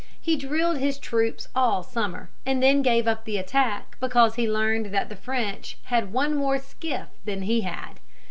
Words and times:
He 0.19 0.35
drilled 0.35 0.79
his 0.79 0.97
troops 0.97 1.47
all 1.53 1.83
summer, 1.83 2.31
and 2.43 2.63
then 2.63 2.81
gave 2.81 3.07
up 3.07 3.23
the 3.23 3.37
attack 3.37 3.97
because 3.99 4.33
he 4.33 4.49
learned 4.49 4.87
that 4.87 5.09
the 5.09 5.15
French 5.15 5.77
had 5.83 6.11
one 6.11 6.35
more 6.35 6.57
skiff 6.57 7.09
than 7.25 7.43
he 7.43 7.61
had. 7.61 7.99